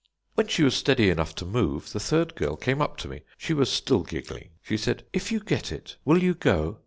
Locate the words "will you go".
6.05-6.79